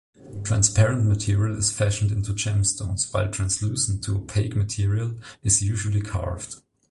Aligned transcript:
Transparent 0.43 1.05
material 1.05 1.55
is 1.55 1.71
fashioned 1.71 2.11
into 2.11 2.33
gemstones 2.33 3.13
while 3.13 3.29
translucent-to-opaque 3.29 4.55
material 4.55 5.19
is 5.43 5.61
usually 5.61 6.01
carved. 6.01 6.55